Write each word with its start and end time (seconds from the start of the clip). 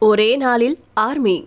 ஒரே 0.00 0.36
நாளில் 0.36 0.78
ஆர்மி. 0.94 1.46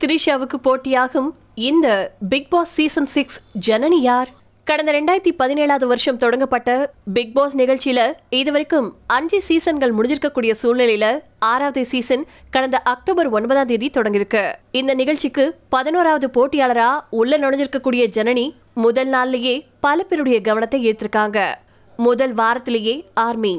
த்ரிஷாவுக்கு 0.00 0.56
போட்டியாகும் 0.64 1.28
இந்த 1.54 2.12
Bigg 2.28 2.50
Boss 2.50 2.72
season 2.72 3.04
six 3.04 3.40
Janani 3.66 3.98
யார்? 4.00 4.28
கடந்த 4.64 4.92
ரெண்டாயிரத்தி 4.92 5.30
பதினேழாவது 5.38 5.84
வருஷம் 5.84 6.16
தொடங்கப்பட்ட 6.16 6.92
பிக் 7.12 7.34
பாஸ் 7.34 7.56
நிகழ்ச்சியில 7.56 8.12
இதுவரைக்கும் 8.30 8.94
அஞ்சு 9.06 9.42
சீசன்கள் 9.48 9.94
முடிஞ்சிருக்கக்கூடிய 9.94 10.54
சூழ்நிலையில 10.62 11.20
ஆறாவது 11.38 11.86
சீசன் 11.86 12.26
கடந்த 12.50 12.78
அக்டோபர் 12.78 13.28
ஒன்பதாம் 13.28 13.66
தேதி 13.66 13.90
தொடங்கியிருக்கு. 13.94 14.52
இந்த 14.70 14.94
நிகழ்ச்சிக்கு 14.94 15.56
பதினோராவது 15.68 16.28
போட்டியாளரா 16.36 16.90
உள்ள 17.10 17.38
நுழைஞ்சிருக்கக்கூடிய 17.38 18.06
ஜனனி 18.18 18.54
முதல் 18.74 19.08
நாள்லயே 19.08 19.64
பல 19.80 20.02
பேருடைய 20.02 20.40
கவனத்தை 20.40 20.80
ஈர்த்திருக்காங்க. 20.90 21.54
முதல் 21.96 22.34
வாரத்திலேயே 22.34 23.04
ஆர்மி 23.14 23.54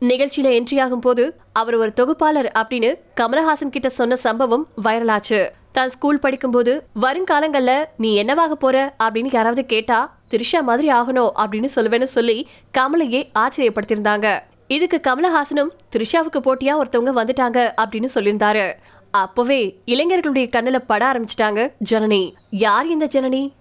நிகழ்ச்சியில 0.00 0.48
என்ட்ரி 0.58 0.80
ஆகும் 0.80 1.00
போது 1.00 1.40
அவர் 1.52 1.74
ஒரு 1.74 1.92
தொகுப்பாளர் 1.92 2.52
அப்படின்னு 2.58 2.94
கமலஹாசன் 3.20 3.70
கிட்ட 3.70 3.88
சொன்ன 3.88 4.16
சம்பவம் 4.16 4.68
வைரலாச்சு 4.82 5.48
தான் 5.72 5.88
ஸ்கூல் 5.88 6.18
படிக்கும்போது 6.18 6.86
வருங்காலங்கள்ல 7.00 7.84
நீ 7.96 8.14
என்னவாக 8.14 8.56
போற? 8.56 8.94
அப்படின்னு 9.02 9.28
யாராவது 9.32 9.66
கேட்டா 9.66 10.16
த்ரிஷா 10.30 10.62
மாதிரி 10.62 10.92
ஆகணும் 10.92 11.30
அப்படின்னு 11.36 11.68
சொல்லுவேன்னு 11.76 12.02
சொல்லி 12.02 12.48
கமலையே 12.78 13.28
ஆச்சரியப்படுத்தியிருந்தாங்க. 13.38 14.40
இதுக்கு 14.68 15.00
கமலஹாசனும் 15.06 15.68
த்ரிஷாவுக்கு 15.96 16.38
போட்டியா? 16.38 16.80
ஒருத்தவங்க 16.82 17.12
வந்துட்டாங்க 17.14 17.72
அப்படின்னு 17.84 18.08
சொல்லியிருந்தாரு. 18.14 18.72
அப்பவே 19.10 19.78
இளைஞர்களுடைய 19.86 20.48
கண்ணுல 20.48 20.76
பட 20.86 21.12
ஆரம்பிச்சிட்டாங்க 21.12 21.72
ஜனனி. 21.90 22.32
யார் 22.50 22.88
இந்த 22.88 23.06
ஜனனி? 23.06 23.52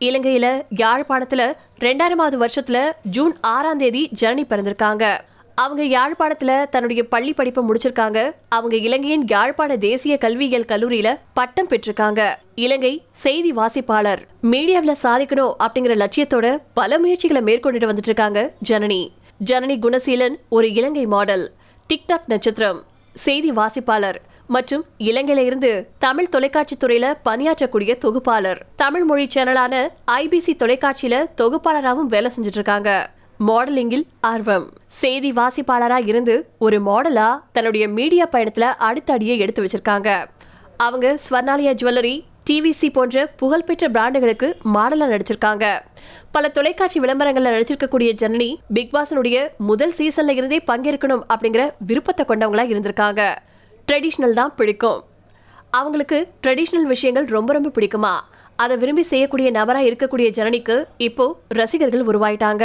இலங்கையில 0.00 0.62
யாழ்ப்பாணத்துல 0.76 1.52
ரெண்டாயிரமாவது 1.80 2.44
வருஷத்துல 2.44 2.92
ஜூன் 3.02 3.36
ஆறாம் 3.40 3.78
தேதி 3.78 4.08
ஜனனி 4.20 4.44
பிறந்திருக்காங்க. 4.50 5.18
அவங்க 5.62 5.82
யாழ்ப்பாணத்துல 5.96 6.52
தன்னுடைய 6.68 7.08
பள்ளி 7.08 7.32
படிப்பை 7.32 7.64
முடிச்சிருக்காங்க. 7.64 8.18
அவங்க 8.48 8.76
இலங்கையின் 8.76 9.24
யாழ்ப்பாண 9.28 9.76
தேசிய 9.76 10.18
கல்வியியல் 10.18 10.68
கல்லூரியில 10.68 11.08
பட்டம் 11.34 11.68
பெற்றிருக்காங்க. 11.68 12.20
இலங்கை 12.54 12.92
செய்தி 13.10 13.52
வாசிப்பாளர். 13.52 14.22
மீடியாவில் 14.52 15.02
சாதிக்கணும் 15.02 15.54
அப்படிங்கிற 15.64 15.94
லட்சியத்தோட 16.02 16.58
பல 16.74 16.98
முயற்சிகளை 16.98 17.42
மேற்கொண்டுட்டு 17.42 17.90
வந்துட்டு 17.90 18.10
இருக்காங்க 18.10 18.52
ஜனனி. 18.68 19.00
ஜனனி 19.50 19.76
குணசீலன் 19.84 20.36
ஒரு 20.48 20.72
இலங்கை 20.72 21.06
மாடல். 21.06 21.52
டிக்டாக் 21.88 22.26
நட்சத்திரம். 22.26 22.82
செய்தி 23.14 23.50
வாசிப்பாளர் 23.52 24.20
மற்றும் 24.46 24.84
இலங்கையில 24.98 25.44
இருந்து 25.48 25.88
தமிழ் 25.98 26.28
தொலைக்காட்சி 26.28 26.76
துறையில 26.76 27.06
பணியாற்றக்கூடிய 27.24 27.92
தொகுப்பாளர். 27.98 28.60
தமிழ் 28.76 29.04
மொழி 29.04 29.26
சேனலான 29.34 29.88
ஐபிசி 30.12 30.52
தொலைக்காட்சியில 30.58 31.24
தொகுப்பாளராகவும் 31.40 32.12
வேலை 32.14 32.30
செஞ்சுட்டு 32.36 32.60
இருக்காங்க 32.60 32.90
மாடலிங்கில் 33.46 34.04
ஆர்வம். 34.20 34.66
செய்தி 34.86 35.32
வாசிப்பாளரா 35.32 36.08
இருந்து 36.08 36.34
ஒரு 36.58 36.78
மாடலா 36.88 37.28
தன்னுடைய 37.52 37.88
மீடியா 37.88 38.28
பயணத்துல 38.32 38.60
அடுத்த 38.88 39.12
அடியை 39.12 39.38
எடுத்து 39.38 39.62
வச்சிருக்காங்க. 39.62 40.26
அவங்க 40.76 41.18
ஸ்வர்ணாலயா 41.24 41.72
ஜுவல்லரி 41.80 42.24
டிவிசி 42.50 42.88
போன்ற 42.92 43.26
புகழ்பெற்ற 43.26 43.88
பிராண்டுகளுக்கு 43.88 44.48
மாடலா 44.74 45.06
நடிச்சிருக்காங்க. 45.12 45.64
பல 46.30 46.48
தொலைக்காட்சி 46.48 47.00
விளம்பரங்கள்ல 47.00 47.54
நடிச்சிருக்கக்கூடிய 47.56 48.12
ஜனனி 48.22 48.56
பிக் 48.74 48.94
பாஸனுடைய 48.94 49.48
முதல் 49.70 49.94
சீசன்ல 49.98 50.36
இருந்தே 50.36 50.60
பங்கேற்கணும் 50.66 51.24
அப்படிங்கிற 51.34 51.70
விருப்பத்தை 51.78 52.24
கொண்டவங்களா 52.28 52.66
இருந்திருக்காங்க. 52.72 53.34
ட்ரெடிஷ்னல் 53.88 54.38
தான் 54.40 54.54
பிடிக்கும். 54.54 55.02
அவங்களுக்கு 55.70 56.28
ட்ரெடிஷ்னல் 56.46 56.88
விஷயங்கள் 56.94 57.24
ரொம்ப 57.24 57.52
ரொம்ப 57.52 57.70
பிடிக்குமா? 57.80 58.14
அதை 58.56 58.76
விரும்பி 58.76 59.02
செய்யக்கூடிய 59.02 59.50
நபராக 59.50 59.88
இருக்கக்கூடிய 59.90 60.28
ஜனனிக்கு 60.38 60.84
இப்போ 60.96 61.24
ரசிகர்கள் 61.48 62.08
உருவாயிட்டாங்க. 62.10 62.64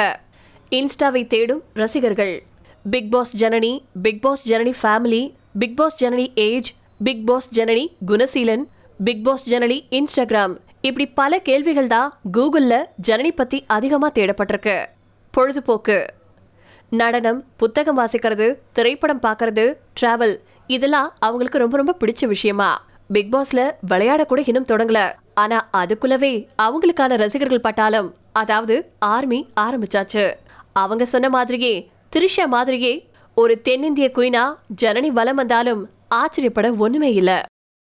இன்ஸ்டாவை 0.76 1.28
தேடும் 1.28 1.62
ரசிகர்கள். 1.74 2.44
Bigg 2.92 3.12
Boss 3.12 3.32
Janani 3.38 3.72
Bigg 4.02 4.22
Boss 4.22 4.42
Janani 4.50 4.74
family 4.82 5.22
Bigg 5.60 5.76
Boss 5.78 6.04
Janani 6.04 6.26
age 6.36 6.70
Bigg 7.04 7.26
Boss 7.28 7.48
Janani 7.60 7.84
Gunaseelan 8.08 8.64
Bigg 9.04 9.24
Boss 9.24 9.46
Janani 9.50 9.78
Instagram 9.90 10.56
இப்படி 10.82 11.06
பல 11.20 11.40
கேள்விகள் 11.40 11.88
தான் 11.88 12.20
கூகுளில் 12.34 12.86
ஜனனி 13.08 13.32
பற்றி 13.32 13.64
அதிகமாக 13.68 14.12
தேடப்பட்டிருக்கு. 14.18 14.86
பொழுதுபோக்கு. 15.34 16.06
நடனம் 16.90 17.40
புத்தகம் 17.56 18.00
வாசிக்கிறது 18.00 18.48
திரைப்படம் 18.72 19.22
பார்க்கறது 19.22 19.66
டிராவல் 20.02 20.36
இதெல்லாம் 20.68 21.14
அவங்களுக்கு 21.20 21.58
ரொம்ப 21.58 21.78
ரொம்ப 21.78 21.96
பிடிச்ச 22.02 22.28
விஷயமா. 22.28 22.70
பிக் 23.08 23.32
பாஸ்ல 23.36 23.72
விளையாட 23.82 24.26
கூட 24.26 24.42
இன்னும் 24.46 24.70
தொடங்கல. 24.74 25.14
ஆனா 25.34 25.68
அதுக்குள்ளவே 25.72 26.48
அவங்களுக்கான 26.62 27.18
ரசிகர்கள் 27.24 27.66
பட்டாளம் 27.68 28.12
அதாவது 28.32 28.76
ஆர்மி 29.00 29.48
ஆரம்பிச்சாச்சு. 29.60 30.26
அவங்க 30.78 31.06
சொன்ன 31.06 31.28
மாதிரியே 31.30 31.74
திரிஷா 32.16 32.46
மாதிரியே 32.48 32.94
ஒரு 33.38 33.54
தென்னிந்திய 33.64 34.08
குயினா 34.16 34.44
ஜனனி 34.82 35.10
வலம் 35.10 35.36
வந்தாலும் 35.36 35.82
ஆச்சரியப்பட 36.16 36.68
ஒண்ணுமே 36.78 37.14
இல்ல. 37.14 37.32